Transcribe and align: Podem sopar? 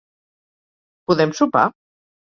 Podem 1.11 1.37
sopar? 1.43 1.67